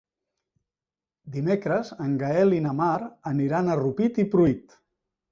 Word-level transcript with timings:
Dimecres 1.35 1.91
en 2.05 2.15
Gaël 2.23 2.55
i 2.59 2.61
na 2.67 2.71
Mar 2.77 2.93
aniran 3.33 3.69
a 3.69 3.75
Rupit 3.81 4.17
i 4.25 4.25
Pruit. 4.33 4.73